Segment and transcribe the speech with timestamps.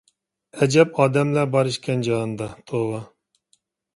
[0.61, 3.03] ئەجەب ئادەملەر باركەن جاھاندا، توۋا...